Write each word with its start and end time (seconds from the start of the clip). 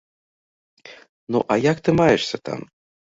Ну, 1.35 1.39
а 1.45 1.61
як 1.71 1.77
ты 1.89 1.95
маешся 2.01 2.37
там? 2.51 2.59